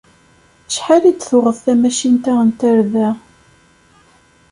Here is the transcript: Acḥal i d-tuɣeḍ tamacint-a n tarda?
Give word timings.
Acḥal 0.69 1.03
i 1.11 1.13
d-tuɣeḍ 1.13 1.57
tamacint-a 1.65 2.33
n 2.47 2.49
tarda? 2.59 3.09